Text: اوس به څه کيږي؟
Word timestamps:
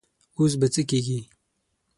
اوس 0.37 0.53
به 0.59 0.67
څه 0.73 0.81
کيږي؟ 0.89 1.19